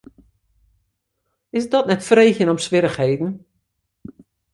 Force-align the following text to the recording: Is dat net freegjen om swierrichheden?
Is 1.59 1.65
dat 1.73 1.85
net 1.91 2.05
freegjen 2.05 2.49
om 2.53 2.59
swierrichheden? 2.65 3.31